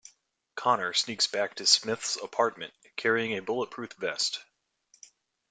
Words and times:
Connor 0.55 0.93
sneaks 0.93 1.27
back 1.27 1.53
to 1.57 1.65
Smith's 1.67 2.15
apartment, 2.15 2.73
carrying 2.95 3.37
a 3.37 3.41
bulletproof 3.43 3.93
vest. 3.99 4.43